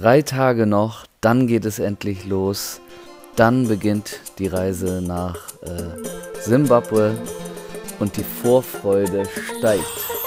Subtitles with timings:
[0.00, 2.80] Drei Tage noch, dann geht es endlich los.
[3.36, 7.18] Dann beginnt die Reise nach äh, Simbabwe
[7.98, 9.24] und die Vorfreude
[9.58, 10.19] steigt.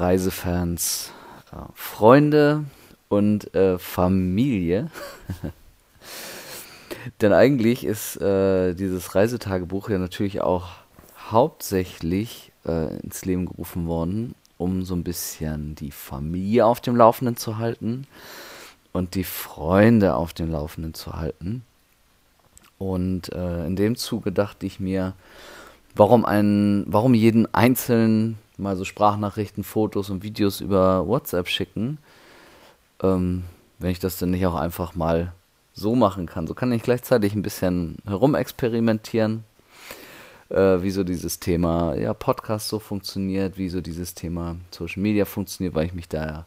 [0.00, 1.12] Reisefans,
[1.52, 2.64] äh, Freunde
[3.08, 4.90] und äh, Familie.
[7.20, 10.68] Denn eigentlich ist äh, dieses Reisetagebuch ja natürlich auch
[11.30, 17.36] hauptsächlich äh, ins Leben gerufen worden, um so ein bisschen die Familie auf dem Laufenden
[17.36, 18.06] zu halten
[18.92, 21.62] und die Freunde auf dem Laufenden zu halten.
[22.78, 25.14] Und äh, in dem Zuge dachte ich mir,
[25.94, 31.98] warum, einen, warum jeden einzelnen mal so Sprachnachrichten, Fotos und Videos über WhatsApp schicken,
[33.02, 33.44] ähm,
[33.78, 35.32] wenn ich das dann nicht auch einfach mal
[35.72, 36.46] so machen kann.
[36.46, 39.44] So kann ich gleichzeitig ein bisschen herumexperimentieren,
[40.50, 45.24] äh, wie so dieses Thema ja, Podcast so funktioniert, wie so dieses Thema Social Media
[45.24, 46.46] funktioniert, weil ich mich da ja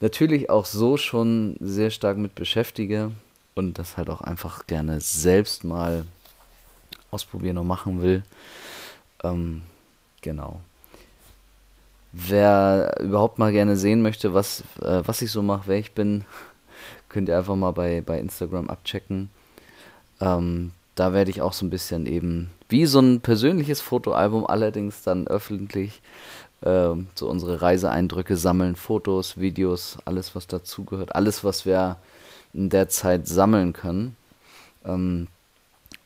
[0.00, 3.12] natürlich auch so schon sehr stark mit beschäftige
[3.54, 6.04] und das halt auch einfach gerne selbst mal
[7.10, 8.22] ausprobieren und machen will.
[9.22, 9.62] Ähm,
[10.22, 10.60] genau.
[12.12, 16.24] Wer überhaupt mal gerne sehen möchte, was, äh, was ich so mache, wer ich bin,
[17.08, 19.30] könnt ihr einfach mal bei, bei Instagram abchecken.
[20.20, 25.02] Ähm, da werde ich auch so ein bisschen eben wie so ein persönliches Fotoalbum, allerdings
[25.02, 26.02] dann öffentlich,
[26.62, 31.96] äh, so unsere Reiseeindrücke sammeln, Fotos, Videos, alles was dazugehört, alles was wir
[32.52, 34.16] in der Zeit sammeln können.
[34.84, 35.28] Ähm,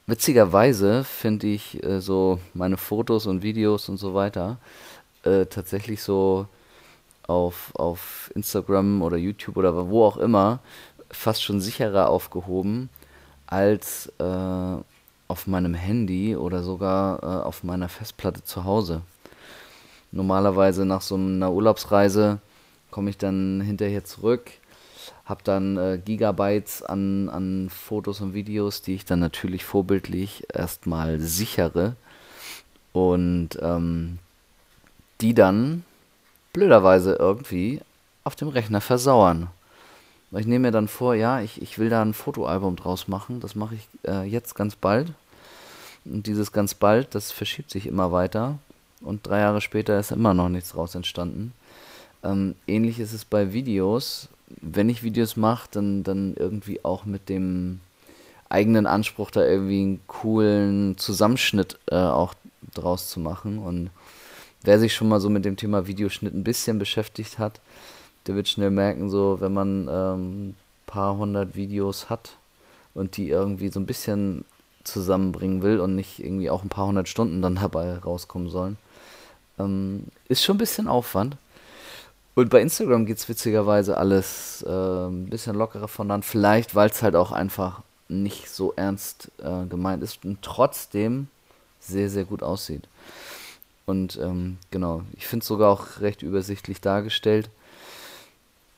[0.07, 4.59] witzigerweise finde ich äh, so meine Fotos und Videos und so weiter
[5.25, 6.47] äh, tatsächlich so
[7.27, 10.61] auf, auf Instagram oder YouTube oder wo auch immer
[11.11, 12.91] fast schon sicherer aufgehoben
[13.47, 14.77] als äh,
[15.29, 19.03] auf meinem Handy oder sogar äh, auf meiner Festplatte zu Hause.
[20.13, 22.41] Normalerweise nach so einer Urlaubsreise
[22.91, 24.51] komme ich dann hinterher zurück,
[25.25, 31.19] habe dann äh, Gigabytes an, an Fotos und Videos, die ich dann natürlich vorbildlich erstmal
[31.21, 31.97] sichere
[32.93, 34.19] und ähm,
[35.21, 35.85] die dann
[36.53, 37.81] blöderweise irgendwie
[38.25, 39.49] auf dem Rechner versauern.
[40.37, 43.39] Ich nehme mir dann vor, ja, ich, ich will da ein Fotoalbum draus machen.
[43.41, 45.13] Das mache ich äh, jetzt ganz bald.
[46.05, 48.59] Und dieses ganz bald, das verschiebt sich immer weiter.
[49.01, 51.53] Und drei Jahre später ist immer noch nichts draus entstanden.
[52.25, 54.29] Ähm, ähnlich ist es bei Videos.
[54.61, 57.81] Wenn ich Videos mache, dann, dann irgendwie auch mit dem
[58.49, 62.35] eigenen Anspruch, da irgendwie einen coolen Zusammenschnitt äh, auch
[62.73, 63.59] draus zu machen.
[63.59, 63.91] Und
[64.65, 67.61] wer sich schon mal so mit dem Thema Videoschnitt ein bisschen beschäftigt hat,
[68.27, 72.37] der wird schnell merken, so wenn man ähm, ein paar hundert Videos hat
[72.95, 74.45] und die irgendwie so ein bisschen
[74.83, 78.79] zusammenbringen will und nicht irgendwie auch ein paar hundert Stunden dann dabei rauskommen sollen,
[79.59, 81.37] ähm, ist schon ein bisschen Aufwand.
[82.35, 86.27] Und bei Instagram geht es witzigerweise alles äh, ein bisschen lockerer voneinander.
[86.27, 91.29] Vielleicht, weil es halt auch einfach nicht so ernst äh, gemeint ist und trotzdem
[91.79, 92.89] sehr, sehr gut aussieht.
[93.87, 97.51] Und ähm, genau, ich finde es sogar auch recht übersichtlich dargestellt.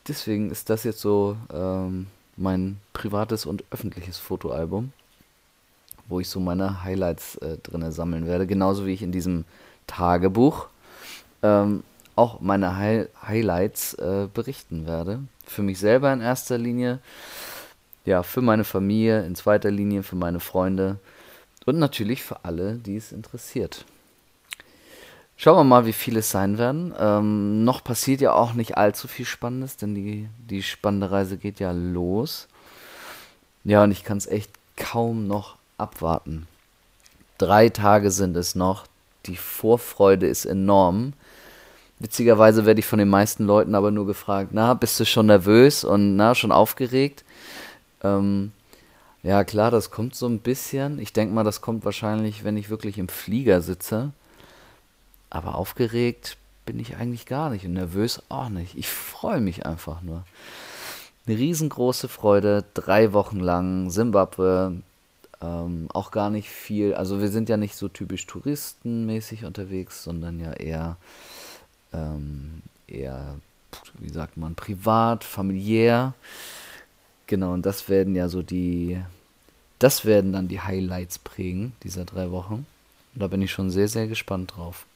[0.08, 2.06] Deswegen ist das jetzt so ähm,
[2.36, 4.92] mein privates und öffentliches Fotoalbum,
[6.08, 8.46] wo ich so meine Highlights äh, drin sammeln werde.
[8.46, 9.44] Genauso wie ich in diesem
[9.86, 10.68] Tagebuch
[11.42, 11.82] ähm,
[12.14, 15.20] auch meine Hi Highlights äh, berichten werde.
[15.44, 16.98] Für mich selber in erster Linie,
[18.04, 20.98] ja, für meine Familie in zweiter Linie, für meine Freunde
[21.64, 23.84] und natürlich für alle, die es interessiert.
[25.38, 26.94] Schauen wir mal, wie viele es sein werden.
[26.98, 31.60] Ähm, noch passiert ja auch nicht allzu viel Spannendes, denn die, die spannende Reise geht
[31.60, 32.48] ja los.
[33.62, 36.48] Ja, und ich kann es echt kaum noch abwarten.
[37.36, 38.86] Drei Tage sind es noch.
[39.26, 41.12] Die Vorfreude ist enorm.
[41.98, 45.84] Witzigerweise werde ich von den meisten Leuten aber nur gefragt, na, bist du schon nervös
[45.84, 47.24] und na, schon aufgeregt?
[48.02, 48.52] Ähm,
[49.22, 50.98] ja, klar, das kommt so ein bisschen.
[50.98, 54.12] Ich denke mal, das kommt wahrscheinlich, wenn ich wirklich im Flieger sitze
[55.36, 58.76] aber aufgeregt bin ich eigentlich gar nicht und nervös auch nicht.
[58.76, 60.24] Ich freue mich einfach nur.
[61.26, 64.82] Eine riesengroße Freude, drei Wochen lang Simbabwe,
[65.40, 66.94] ähm, auch gar nicht viel.
[66.94, 70.96] Also wir sind ja nicht so typisch touristenmäßig unterwegs, sondern ja eher,
[71.92, 73.36] ähm, eher
[73.98, 76.14] wie sagt man, privat, familiär.
[77.26, 79.00] Genau, und das werden ja so die,
[79.78, 82.66] das werden dann die Highlights prägen dieser drei Wochen.
[83.14, 84.86] Und da bin ich schon sehr, sehr gespannt drauf.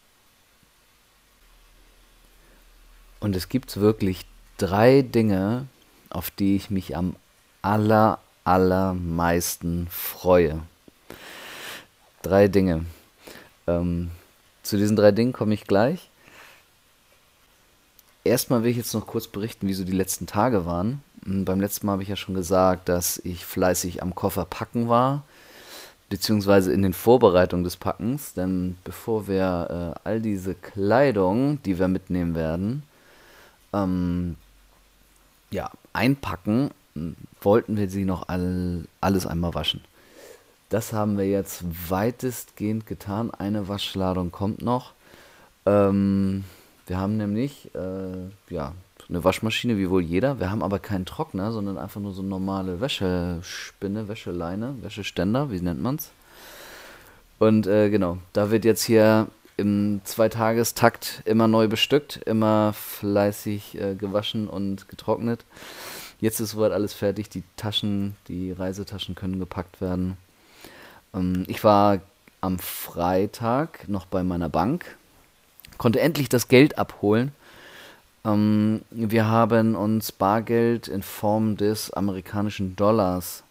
[3.20, 4.26] Und es gibt wirklich
[4.56, 5.66] drei Dinge,
[6.08, 7.14] auf die ich mich am
[7.62, 10.60] aller, allermeisten freue.
[12.22, 12.86] Drei Dinge.
[13.66, 14.10] Ähm,
[14.62, 16.10] zu diesen drei Dingen komme ich gleich.
[18.24, 21.02] Erstmal will ich jetzt noch kurz berichten, wie so die letzten Tage waren.
[21.24, 24.88] Hm, beim letzten Mal habe ich ja schon gesagt, dass ich fleißig am Koffer packen
[24.88, 25.24] war,
[26.08, 28.34] beziehungsweise in den Vorbereitungen des Packens.
[28.34, 32.82] Denn bevor wir äh, all diese Kleidung, die wir mitnehmen werden,
[33.72, 34.36] ähm,
[35.50, 36.70] ja, einpacken,
[37.40, 39.82] wollten wir sie noch all, alles einmal waschen.
[40.68, 43.32] Das haben wir jetzt weitestgehend getan.
[43.32, 44.92] Eine Waschladung kommt noch.
[45.66, 46.44] Ähm,
[46.86, 48.74] wir haben nämlich äh, ja,
[49.08, 50.38] eine Waschmaschine wie wohl jeder.
[50.38, 55.82] Wir haben aber keinen Trockner, sondern einfach nur so normale Wäschespinne, Wäscheleine, Wäscheständer, wie nennt
[55.82, 56.10] man's?
[57.40, 59.26] Und äh, genau, da wird jetzt hier
[59.60, 65.44] im Zweitagestakt immer neu bestückt, immer fleißig äh, gewaschen und getrocknet.
[66.20, 67.28] Jetzt ist soweit alles fertig.
[67.28, 70.16] Die Taschen, die Reisetaschen können gepackt werden.
[71.14, 72.00] Ähm, ich war
[72.40, 74.96] am Freitag noch bei meiner Bank,
[75.78, 77.32] konnte endlich das Geld abholen.
[78.24, 83.44] Ähm, wir haben uns Bargeld in Form des amerikanischen Dollars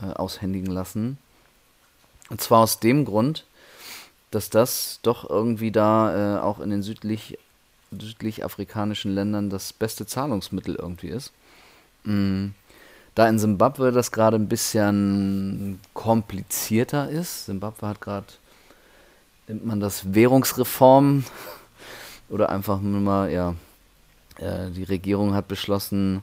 [0.00, 1.18] äh, aushändigen lassen.
[2.30, 3.44] Und zwar aus dem Grund,
[4.30, 7.38] dass das doch irgendwie da äh, auch in den südlich,
[7.90, 11.32] südlich afrikanischen Ländern das beste Zahlungsmittel irgendwie ist.
[12.04, 12.54] Mhm.
[13.14, 17.46] Da in Simbabwe das gerade ein bisschen komplizierter ist.
[17.46, 18.26] Simbabwe hat gerade,
[19.48, 21.24] nennt man das Währungsreform
[22.28, 23.56] oder einfach nur mal, ja,
[24.38, 26.22] äh, die Regierung hat beschlossen,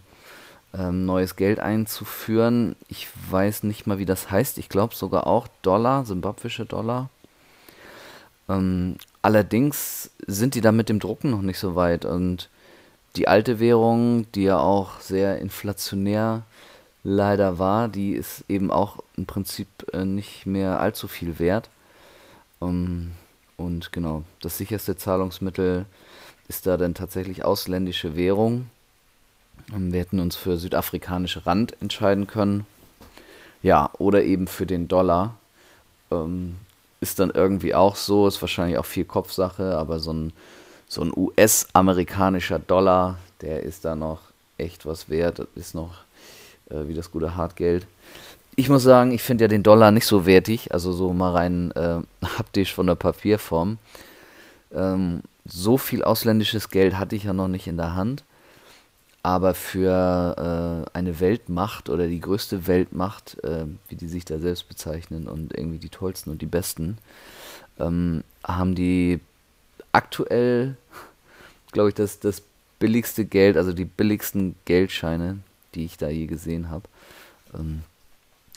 [0.74, 2.76] ähm, neues Geld einzuführen.
[2.88, 4.58] Ich weiß nicht mal, wie das heißt.
[4.58, 7.10] Ich glaube sogar auch Dollar, simbabwische Dollar.
[8.50, 12.50] Ähm, allerdings sind die da mit dem Drucken noch nicht so weit und
[13.16, 16.44] die alte Währung, die ja auch sehr inflationär
[17.04, 21.70] leider war, die ist eben auch im Prinzip äh, nicht mehr allzu viel wert.
[22.62, 23.12] Ähm,
[23.56, 25.86] und genau, das sicherste Zahlungsmittel
[26.48, 28.70] ist da dann tatsächlich ausländische Währung.
[29.74, 32.68] Ähm, wir hätten uns für südafrikanische Rand entscheiden können.
[33.64, 35.38] Ja, oder eben für den Dollar.
[36.12, 36.58] Ähm,
[37.00, 40.34] ist dann irgendwie auch so, ist wahrscheinlich auch viel Kopfsache, aber so ein,
[40.88, 44.22] so ein US-amerikanischer Dollar, der ist da noch
[44.58, 46.04] echt was wert, das ist noch
[46.70, 47.86] äh, wie das gute Hartgeld.
[48.56, 51.72] Ich muss sagen, ich finde ja den Dollar nicht so wertig, also so mal rein
[51.74, 53.78] äh, haptisch von der Papierform.
[54.74, 58.24] Ähm, so viel ausländisches Geld hatte ich ja noch nicht in der Hand.
[59.24, 64.70] Aber für äh, eine Weltmacht oder die größte Weltmacht, äh, wie die sich da selbst
[64.70, 66.98] bezeichnen und irgendwie die tollsten und die besten,
[67.80, 69.20] ähm, haben die
[69.92, 70.78] aktuell,
[71.72, 72.42] glaube ich, das, das
[72.80, 75.40] billigste Geld, also die billigsten Geldscheine,
[75.76, 76.84] die ich da je gesehen habe.
[77.54, 77.82] Ähm,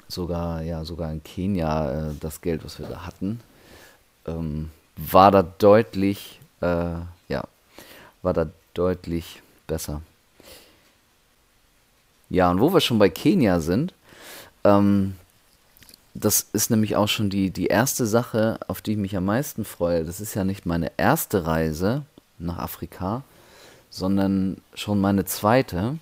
[0.09, 3.41] sogar, ja, sogar in Kenia äh, das Geld, was wir da hatten,
[4.27, 6.97] ähm, war da deutlich, äh,
[7.29, 7.45] ja,
[8.23, 10.03] war da deutlich besser.
[12.31, 13.93] Ja, und wo wir schon bei Kenia sind,
[14.65, 15.17] ähm,
[16.15, 19.65] das ist nämlich auch schon die, die erste Sache, auf die ich mich am meisten
[19.65, 20.05] freue.
[20.05, 22.05] Das ist ja nicht meine erste Reise
[22.39, 23.23] nach Afrika,
[23.91, 25.99] sondern schon meine zweite.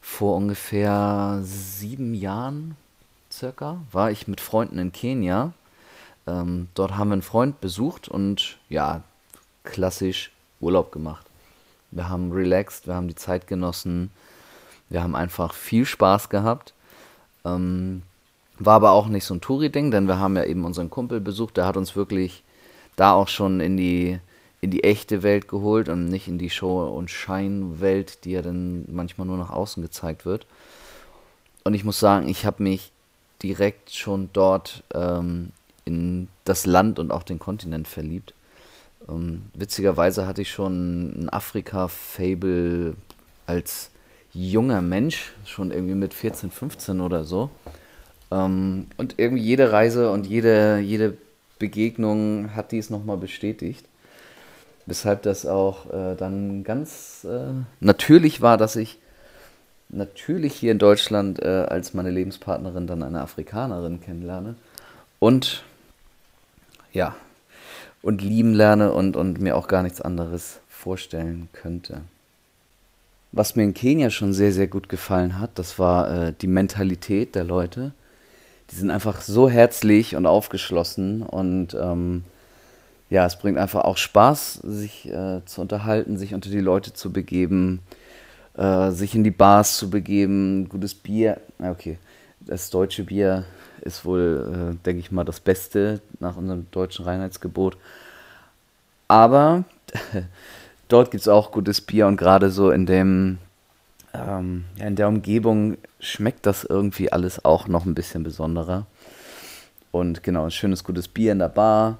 [0.00, 2.76] Vor ungefähr sieben Jahren
[3.30, 5.52] circa war ich mit Freunden in Kenia.
[6.26, 9.02] Ähm, dort haben wir einen Freund besucht und ja,
[9.64, 11.26] klassisch Urlaub gemacht.
[11.90, 14.10] Wir haben relaxed, wir haben die Zeit genossen,
[14.90, 16.74] wir haben einfach viel Spaß gehabt.
[17.44, 18.02] Ähm,
[18.58, 21.56] war aber auch nicht so ein Touri-Ding, denn wir haben ja eben unseren Kumpel besucht,
[21.56, 22.42] der hat uns wirklich
[22.96, 24.18] da auch schon in die,
[24.60, 28.84] in die echte Welt geholt und nicht in die Show- und Scheinwelt, die ja dann
[28.88, 30.46] manchmal nur nach außen gezeigt wird.
[31.64, 32.92] Und ich muss sagen, ich habe mich
[33.42, 35.52] direkt schon dort ähm,
[35.86, 38.34] in das Land und auch den Kontinent verliebt.
[39.08, 42.94] Ähm, witzigerweise hatte ich schon ein Afrika-Fable
[43.46, 43.90] als
[44.32, 47.50] junger Mensch, schon irgendwie mit 14, 15 oder so.
[48.30, 51.16] Ähm, und irgendwie jede Reise und jede, jede
[51.58, 53.86] Begegnung hat dies nochmal bestätigt.
[54.86, 58.98] Weshalb das auch äh, dann ganz äh, natürlich war, dass ich
[59.88, 64.54] natürlich hier in Deutschland äh, als meine Lebenspartnerin dann eine Afrikanerin kennenlerne.
[65.18, 65.62] Und
[66.92, 67.14] ja,
[68.02, 72.02] und lieben lerne und, und mir auch gar nichts anderes vorstellen könnte.
[73.32, 77.34] Was mir in Kenia schon sehr, sehr gut gefallen hat, das war äh, die Mentalität
[77.34, 77.92] der Leute.
[78.70, 82.24] Die sind einfach so herzlich und aufgeschlossen und ähm,
[83.08, 87.12] ja, es bringt einfach auch Spaß, sich äh, zu unterhalten, sich unter die Leute zu
[87.12, 87.80] begeben,
[88.56, 91.40] äh, sich in die Bars zu begeben, gutes Bier.
[91.58, 91.98] Okay,
[92.40, 93.44] das deutsche Bier
[93.80, 97.76] ist wohl, äh, denke ich mal, das Beste nach unserem deutschen Reinheitsgebot.
[99.08, 99.64] Aber
[100.92, 103.38] dort gibt es auch gutes Bier und gerade so in dem,
[104.12, 108.86] ähm, in der Umgebung schmeckt das irgendwie alles auch noch ein bisschen besonderer.
[109.92, 111.98] Und genau, ein schönes gutes Bier in der Bar.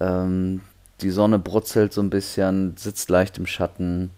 [0.00, 0.60] Ähm,
[1.00, 4.10] die Sonne brutzelt so ein bisschen, sitzt leicht im Schatten.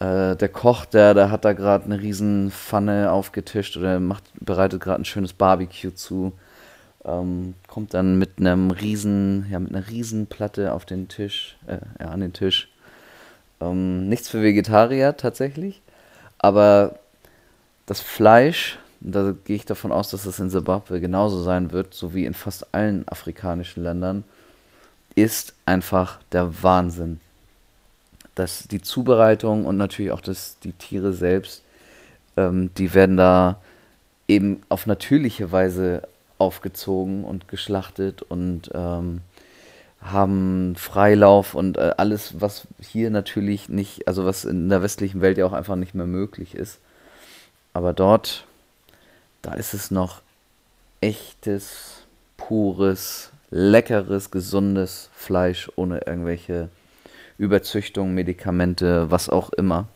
[0.00, 4.80] Äh, der Koch, der, der hat da gerade eine riesen Pfanne aufgetischt oder macht, bereitet
[4.80, 6.32] gerade ein schönes Barbecue zu.
[7.04, 11.78] Ähm, kommt dann mit einem riesen, ja, mit einer riesen Platte auf den Tisch, äh,
[12.00, 12.68] ja, an den Tisch.
[13.60, 15.82] Ähm, nichts für Vegetarier tatsächlich,
[16.38, 16.98] aber
[17.86, 22.14] das Fleisch, da gehe ich davon aus, dass das in Zimbabwe genauso sein wird, so
[22.14, 24.24] wie in fast allen afrikanischen Ländern,
[25.14, 27.20] ist einfach der Wahnsinn.
[28.34, 31.64] Dass die Zubereitung und natürlich auch das, die Tiere selbst,
[32.36, 33.60] ähm, die werden da
[34.28, 36.02] eben auf natürliche Weise
[36.38, 39.22] aufgezogen und geschlachtet und ähm,
[40.00, 45.38] haben Freilauf und äh, alles, was hier natürlich nicht, also was in der westlichen Welt
[45.38, 46.78] ja auch einfach nicht mehr möglich ist.
[47.72, 48.46] Aber dort,
[49.42, 50.22] da ist es noch
[51.00, 56.68] echtes, pures, leckeres, gesundes Fleisch ohne irgendwelche
[57.38, 59.88] Überzüchtung, Medikamente, was auch immer.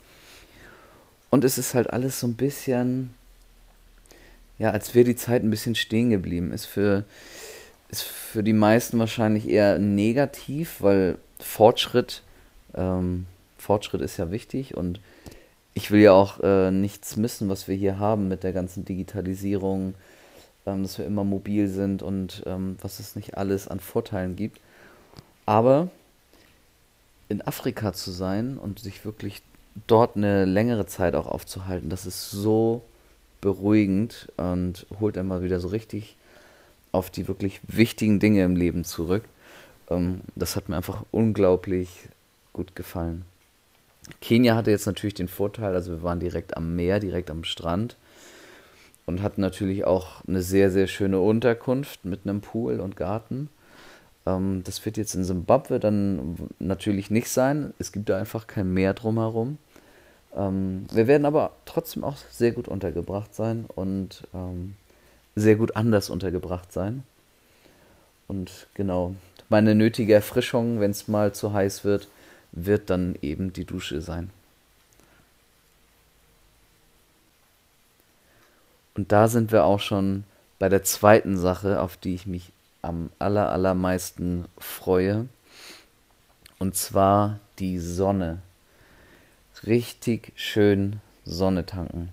[1.31, 3.15] Und es ist halt alles so ein bisschen,
[4.59, 6.53] ja, als wäre die Zeit ein bisschen stehen geblieben.
[6.53, 7.05] Ist für,
[7.93, 12.23] ist für die meisten wahrscheinlich eher negativ, weil Fortschritt,
[12.75, 13.27] ähm,
[13.59, 14.99] Fortschritt ist ja wichtig und
[15.75, 19.95] ich will ja auch äh, nichts missen, was wir hier haben mit der ganzen Digitalisierung,
[20.67, 24.59] ähm, dass wir immer mobil sind und ähm, was es nicht alles an Vorteilen gibt.
[25.45, 25.89] Aber
[27.29, 29.43] in Afrika zu sein und sich wirklich
[29.87, 32.83] dort eine längere Zeit auch aufzuhalten, das ist so
[33.41, 36.17] beruhigend und holt einmal wieder so richtig
[36.93, 39.25] auf die wirklich wichtigen Dinge im Leben zurück.
[39.91, 41.89] Ähm, das hat mir einfach unglaublich
[42.53, 43.25] gut gefallen.
[44.21, 47.97] Kenia hatte jetzt natürlich den Vorteil, also wir waren direkt am Meer, direkt am Strand
[49.07, 53.49] und hatten natürlich auch eine sehr, sehr schöne Unterkunft mit einem Pool und Garten.
[54.27, 57.73] Ähm, das wird jetzt in Simbabwe dann natürlich nicht sein.
[57.79, 59.59] Es gibt da einfach kein Meer drumherum.
[60.35, 64.27] Ähm, wir werden aber trotzdem auch sehr gut untergebracht sein und
[65.35, 67.03] sehr gut anders untergebracht sein.
[68.29, 69.15] Und genau,
[69.49, 72.09] meine nötige Erfrischung, wenn es mal zu heiß wird,
[72.53, 74.31] wird dann eben die Dusche sein.
[78.95, 80.25] Und da sind wir auch schon
[80.59, 85.29] bei der zweiten Sache, auf die ich mich am aller, allermeisten freue.
[86.59, 88.39] Und zwar die Sonne.
[89.67, 92.11] Richtig schön Sonne tanken.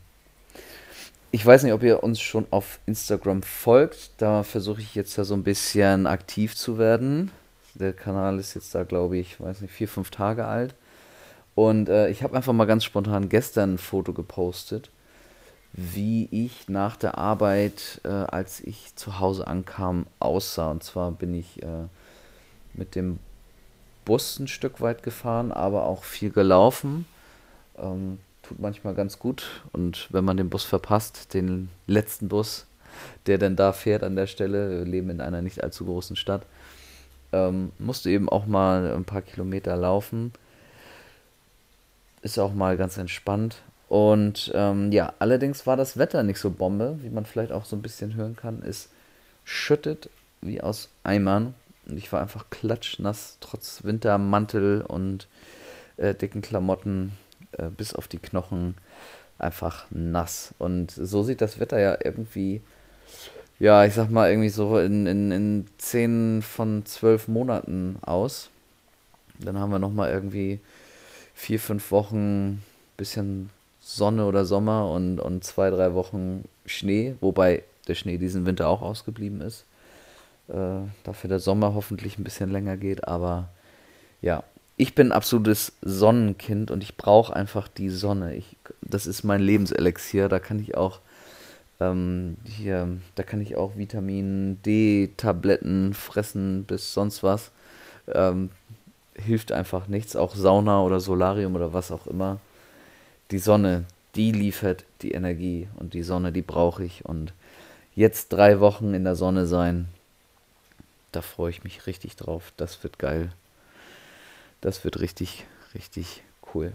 [1.31, 4.12] Ich weiß nicht, ob ihr uns schon auf Instagram folgt.
[4.17, 7.31] Da versuche ich jetzt ja so ein bisschen aktiv zu werden.
[7.75, 10.74] Der Kanal ist jetzt da, glaube ich, weiß nicht, vier, fünf Tage alt.
[11.53, 14.89] Und äh, ich habe einfach mal ganz spontan gestern ein Foto gepostet
[15.74, 20.71] wie ich nach der Arbeit, äh, als ich zu Hause ankam, aussah.
[20.71, 21.88] Und zwar bin ich äh,
[22.74, 23.19] mit dem
[24.05, 27.05] Bus ein Stück weit gefahren, aber auch viel gelaufen.
[27.77, 28.19] Ähm,
[28.50, 29.62] tut manchmal ganz gut.
[29.72, 32.65] Und wenn man den Bus verpasst, den letzten Bus,
[33.27, 36.46] der dann da fährt an der Stelle, wir leben in einer nicht allzu großen Stadt,
[37.32, 40.34] ähm, musst du eben auch mal ein paar Kilometer laufen.
[42.22, 43.58] Ist auch mal ganz entspannt.
[43.88, 47.75] Und ähm, ja, allerdings war das Wetter nicht so Bombe, wie man vielleicht auch so
[47.75, 48.63] ein bisschen hören kann.
[48.63, 48.89] Es
[49.44, 50.10] schüttet
[50.41, 51.53] wie aus Eimern.
[51.88, 55.27] Und ich war einfach klatschnass, trotz Wintermantel und
[55.98, 57.13] äh, dicken Klamotten
[57.53, 58.75] äh, bis auf die Knochen
[59.38, 60.53] einfach nass.
[60.58, 62.62] Und so sieht das Wetter ja irgendwie,
[63.60, 68.50] ja, ich sag mal, irgendwie so in, in, in 10 von 12 Monaten aus.
[69.39, 70.60] Dann haben wir nochmal irgendwie
[71.34, 72.62] vier, fünf Wochen
[72.98, 78.68] bisschen Sonne oder Sommer und, und zwei, drei Wochen Schnee, wobei der Schnee diesen Winter
[78.68, 79.65] auch ausgeblieben ist.
[80.50, 83.50] Äh, dafür der Sommer hoffentlich ein bisschen länger geht, aber
[84.22, 84.44] ja,
[84.79, 88.36] ich bin absolutes Sonnenkind und ich brauche einfach die Sonne.
[88.36, 90.29] Ich, das ist mein Lebenselixier.
[90.29, 91.00] Da kann ich auch
[91.79, 97.51] ähm, hier, da kann ich auch Vitamin D-Tabletten fressen bis sonst was.
[98.07, 98.50] Ähm,
[99.15, 100.15] hilft einfach nichts.
[100.15, 102.39] Auch Sauna oder Solarium oder was auch immer
[103.31, 107.05] die Sonne, die liefert die Energie und die Sonne, die brauche ich.
[107.05, 107.33] Und
[107.95, 109.89] jetzt drei Wochen in der Sonne sein,
[111.12, 112.53] da freue ich mich richtig drauf.
[112.57, 113.31] Das wird geil.
[114.62, 116.24] Das wird richtig, richtig
[116.54, 116.74] cool.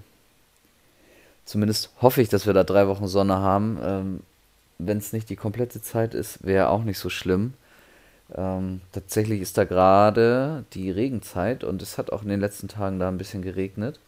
[1.44, 3.78] Zumindest hoffe ich, dass wir da drei Wochen Sonne haben.
[3.82, 4.20] Ähm,
[4.78, 7.54] Wenn es nicht die komplette Zeit ist, wäre auch nicht so schlimm.
[8.34, 12.98] Ähm, tatsächlich ist da gerade die Regenzeit und es hat auch in den letzten Tagen
[12.98, 14.00] da ein bisschen geregnet.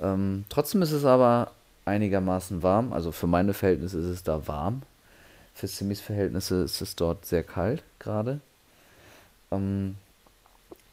[0.00, 1.50] Ähm, trotzdem ist es aber
[1.84, 2.92] einigermaßen warm.
[2.92, 4.82] Also für meine Verhältnisse ist es da warm.
[5.54, 8.40] Für Simis Verhältnisse ist es dort sehr kalt gerade.
[9.50, 9.96] Ähm,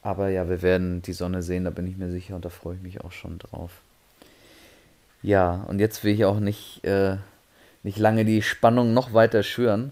[0.08, 2.76] aber ja, wir werden die Sonne sehen, da bin ich mir sicher und da freue
[2.78, 3.72] ich mich auch schon drauf.
[5.22, 7.18] Ja, und jetzt will ich auch nicht, äh,
[7.84, 9.92] nicht lange die Spannung noch weiter schüren.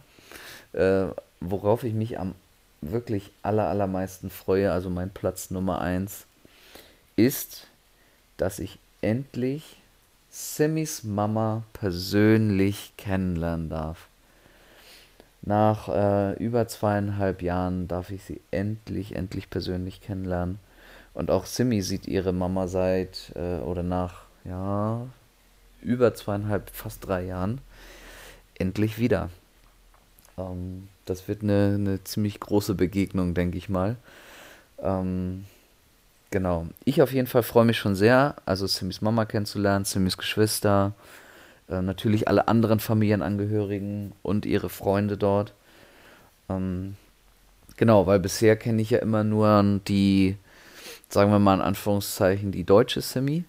[0.71, 1.07] Äh,
[1.41, 2.33] worauf ich mich am
[2.79, 6.25] wirklich aller, allermeisten freue, also mein Platz Nummer 1,
[7.17, 7.67] ist,
[8.37, 9.75] dass ich endlich
[10.29, 14.07] Simmys Mama persönlich kennenlernen darf.
[15.45, 20.57] Nach äh, über zweieinhalb Jahren darf ich sie endlich, endlich persönlich kennenlernen.
[21.13, 25.05] Und auch Simmy sieht ihre Mama seit äh, oder nach, ja,
[25.81, 27.61] über zweieinhalb, fast drei Jahren
[28.57, 29.29] endlich wieder.
[30.37, 33.95] Ähm, das wird eine, eine ziemlich große Begegnung, denke ich mal.
[34.79, 35.45] Ähm,
[36.31, 36.67] genau.
[36.83, 40.93] Ich auf jeden Fall freue mich schon sehr, also Simmys Mama kennenzulernen, Simmys Geschwister,
[41.69, 45.53] äh, natürlich alle anderen Familienangehörigen und ihre Freunde dort.
[46.49, 46.95] Ähm,
[47.77, 50.37] genau, weil bisher kenne ich ja immer nur die,
[51.09, 53.45] sagen wir mal in Anführungszeichen, die deutsche Simi.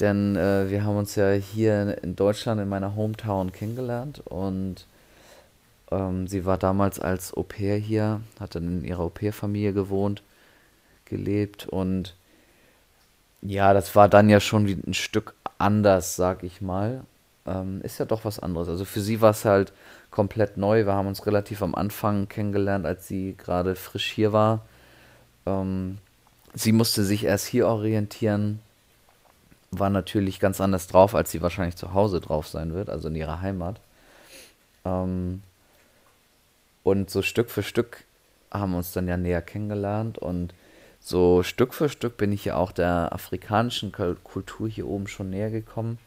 [0.00, 4.86] Denn äh, wir haben uns ja hier in Deutschland in meiner Hometown kennengelernt und
[5.90, 10.22] ähm, sie war damals als Au pair hier, hat dann in ihrer Au pair-Familie gewohnt,
[11.06, 12.14] gelebt und
[13.48, 17.02] ja, das war dann ja schon ein Stück anders, sag ich mal.
[17.46, 18.68] Ähm, ist ja doch was anderes.
[18.68, 19.72] Also für sie war es halt
[20.10, 20.84] komplett neu.
[20.86, 24.64] Wir haben uns relativ am Anfang kennengelernt, als sie gerade frisch hier war.
[25.46, 25.98] Ähm,
[26.54, 28.60] sie musste sich erst hier orientieren.
[29.70, 33.16] War natürlich ganz anders drauf, als sie wahrscheinlich zu Hause drauf sein wird, also in
[33.16, 33.80] ihrer Heimat.
[34.84, 35.42] Ähm,
[36.82, 38.04] und so Stück für Stück
[38.50, 40.54] haben wir uns dann ja näher kennengelernt und
[41.06, 45.52] so Stück für Stück bin ich ja auch der afrikanischen Kultur hier oben schon näher
[45.52, 46.00] gekommen,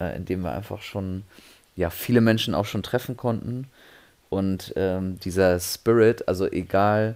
[0.00, 1.22] äh, indem wir einfach schon,
[1.76, 3.68] ja, viele Menschen auch schon treffen konnten.
[4.30, 7.14] Und ähm, dieser Spirit, also egal,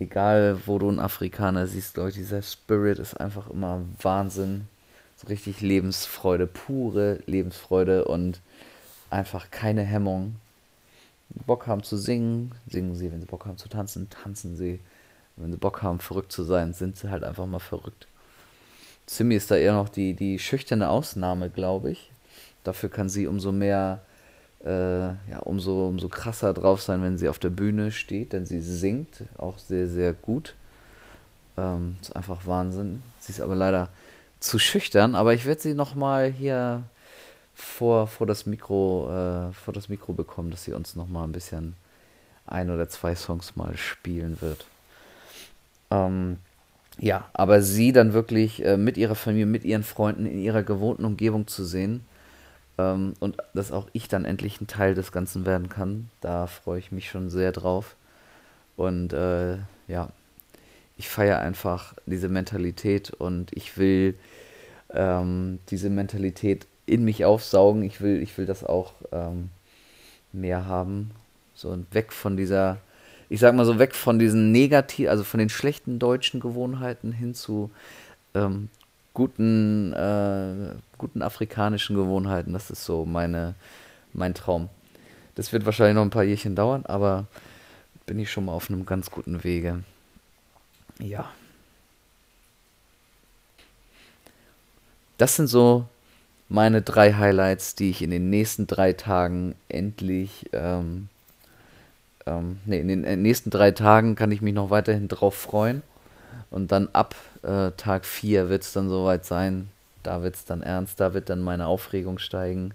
[0.00, 4.68] egal wo du einen Afrikaner siehst, ich, dieser Spirit ist einfach immer Wahnsinn.
[5.18, 8.40] So richtig Lebensfreude, pure Lebensfreude und
[9.10, 10.36] einfach keine Hemmung.
[11.46, 13.12] Bock haben zu singen, singen sie.
[13.12, 14.80] Wenn sie Bock haben zu tanzen, tanzen sie
[15.42, 18.06] wenn sie Bock haben, verrückt zu sein, sind sie halt einfach mal verrückt.
[19.06, 22.10] Simi ist da eher noch die, die schüchterne Ausnahme, glaube ich.
[22.64, 24.00] Dafür kann sie umso mehr,
[24.64, 28.60] äh, ja, umso, umso krasser drauf sein, wenn sie auf der Bühne steht, denn sie
[28.60, 30.54] singt auch sehr, sehr gut.
[31.56, 33.02] Ähm, ist einfach Wahnsinn.
[33.18, 33.88] Sie ist aber leider
[34.40, 36.84] zu schüchtern, aber ich werde sie nochmal hier
[37.54, 41.74] vor, vor, das Mikro, äh, vor das Mikro bekommen, dass sie uns nochmal ein bisschen
[42.46, 44.66] ein oder zwei Songs mal spielen wird.
[45.92, 46.38] Ähm,
[46.98, 51.04] ja, aber sie dann wirklich äh, mit ihrer Familie, mit ihren Freunden in ihrer gewohnten
[51.04, 52.04] Umgebung zu sehen
[52.78, 56.78] ähm, und dass auch ich dann endlich ein Teil des Ganzen werden kann, da freue
[56.78, 57.96] ich mich schon sehr drauf.
[58.76, 60.08] Und äh, ja,
[60.96, 64.14] ich feiere einfach diese Mentalität und ich will
[64.90, 67.82] ähm, diese Mentalität in mich aufsaugen.
[67.82, 69.50] Ich will, ich will das auch ähm,
[70.32, 71.10] mehr haben.
[71.54, 72.78] So weg von dieser
[73.32, 77.34] ich sag mal so, weg von diesen negativ, also von den schlechten deutschen Gewohnheiten hin
[77.34, 77.70] zu
[78.34, 78.68] ähm,
[79.14, 82.52] guten, äh, guten afrikanischen Gewohnheiten.
[82.52, 83.54] Das ist so meine,
[84.12, 84.68] mein Traum.
[85.34, 87.24] Das wird wahrscheinlich noch ein paar Jährchen dauern, aber
[88.04, 89.82] bin ich schon mal auf einem ganz guten Wege.
[90.98, 91.30] Ja.
[95.16, 95.86] Das sind so
[96.50, 101.08] meine drei Highlights, die ich in den nächsten drei Tagen endlich ähm,
[102.26, 105.82] ähm, nee, in den äh, nächsten drei Tagen kann ich mich noch weiterhin drauf freuen.
[106.50, 109.68] Und dann ab äh, Tag 4 wird es dann soweit sein.
[110.02, 112.74] Da wird es dann ernst, da wird dann meine Aufregung steigen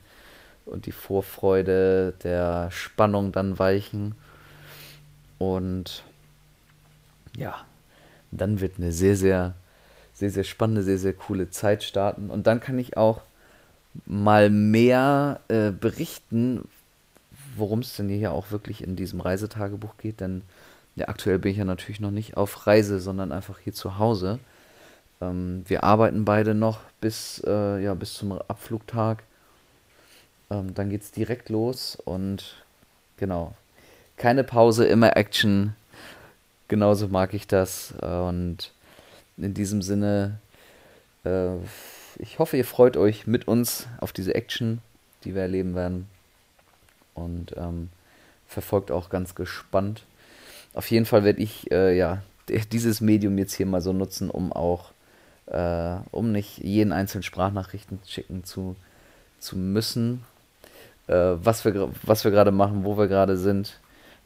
[0.66, 4.16] und die Vorfreude der Spannung dann weichen.
[5.38, 6.04] Und
[7.36, 7.56] ja,
[8.32, 9.54] dann wird eine sehr, sehr,
[10.14, 12.30] sehr, sehr spannende, sehr, sehr coole Zeit starten.
[12.30, 13.22] Und dann kann ich auch
[14.06, 16.68] mal mehr äh, berichten,
[17.58, 20.44] worum es denn hier auch wirklich in diesem Reisetagebuch geht, denn
[20.96, 24.40] ja, aktuell bin ich ja natürlich noch nicht auf Reise, sondern einfach hier zu Hause.
[25.22, 29.24] Ähm, wir arbeiten beide noch bis, äh, ja, bis zum Abflugtag.
[30.50, 32.64] Ähm, dann es direkt los und
[33.18, 33.54] genau.
[34.18, 35.76] Keine Pause, immer Action.
[36.68, 37.94] Genauso mag ich das.
[38.02, 38.72] Und
[39.38, 40.40] in diesem Sinne,
[41.24, 41.56] äh,
[42.18, 44.82] ich hoffe, ihr freut euch mit uns auf diese Action,
[45.24, 46.08] die wir erleben werden.
[47.18, 47.90] Und ähm,
[48.48, 50.04] verfolgt auch ganz gespannt.
[50.74, 54.54] Auf jeden Fall werde ich äh, ja dieses Medium jetzt hier mal so nutzen, um
[54.54, 54.92] auch,
[55.48, 58.76] äh, um nicht jeden einzelnen Sprachnachrichten schicken zu,
[59.40, 60.24] zu müssen,
[61.08, 63.80] äh, was wir, was wir gerade machen, wo wir gerade sind.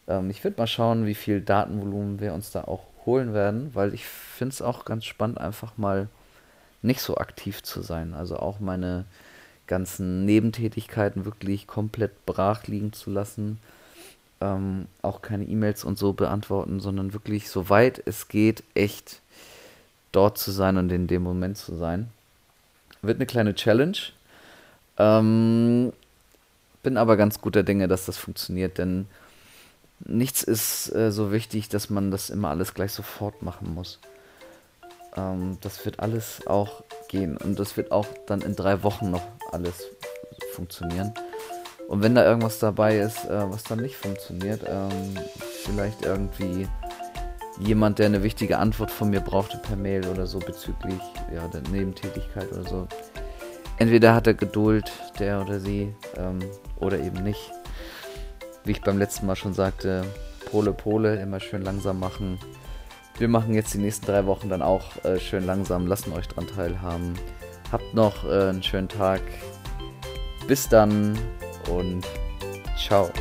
[0.07, 3.93] Ähm, ich würde mal schauen, wie viel Datenvolumen wir uns da auch holen werden, weil
[3.93, 6.07] ich finde es auch ganz spannend, einfach mal
[6.81, 8.13] nicht so aktiv zu sein.
[8.13, 9.05] Also auch meine
[9.71, 13.57] ganzen Nebentätigkeiten wirklich komplett brach liegen zu lassen.
[14.41, 19.21] Ähm, auch keine E-Mails und so beantworten, sondern wirklich, soweit es geht, echt
[20.11, 22.09] dort zu sein und in dem Moment zu sein.
[23.01, 23.97] Wird eine kleine Challenge.
[24.97, 25.93] Ähm,
[26.83, 29.05] bin aber ganz guter Dinge, dass das funktioniert, denn
[30.05, 33.99] nichts ist äh, so wichtig, dass man das immer alles gleich sofort machen muss.
[35.15, 39.23] Ähm, das wird alles auch gehen und das wird auch dann in drei Wochen noch
[39.51, 39.83] alles
[40.53, 41.13] funktionieren.
[41.87, 45.15] Und wenn da irgendwas dabei ist, äh, was dann nicht funktioniert, ähm,
[45.65, 46.67] vielleicht irgendwie
[47.59, 51.01] jemand, der eine wichtige Antwort von mir brauchte per Mail oder so bezüglich
[51.33, 52.87] ja, der Nebentätigkeit oder so.
[53.77, 56.39] Entweder hat er Geduld, der oder sie, ähm,
[56.79, 57.51] oder eben nicht
[58.63, 60.03] wie ich beim letzten Mal schon sagte,
[60.49, 62.39] Pole Pole, immer schön langsam machen.
[63.21, 66.47] Wir machen jetzt die nächsten drei Wochen dann auch äh, schön langsam, lassen euch dran
[66.47, 67.13] teilhaben.
[67.71, 69.21] Habt noch äh, einen schönen Tag.
[70.47, 71.15] Bis dann
[71.69, 72.03] und
[72.75, 73.11] ciao.